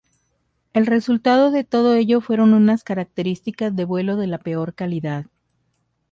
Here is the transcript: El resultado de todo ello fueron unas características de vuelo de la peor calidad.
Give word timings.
El 0.73 0.87
resultado 0.87 1.51
de 1.51 1.63
todo 1.63 1.93
ello 1.93 2.21
fueron 2.21 2.55
unas 2.55 2.83
características 2.83 3.75
de 3.75 3.85
vuelo 3.85 4.17
de 4.17 4.25
la 4.25 4.39
peor 4.39 4.73
calidad. 4.73 5.27